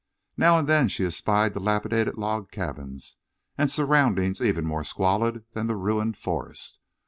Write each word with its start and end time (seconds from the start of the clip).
Now 0.35 0.57
and 0.57 0.67
then 0.67 0.87
she 0.87 1.05
espied 1.05 1.53
dilapidated 1.53 2.17
log 2.17 2.49
cabins 2.49 3.17
and 3.55 3.69
surroundings 3.69 4.41
even 4.41 4.65
more 4.65 4.83
squalid 4.83 5.45
than 5.53 5.67
the 5.67 5.75
ruined 5.75 6.17
forest. 6.17 6.79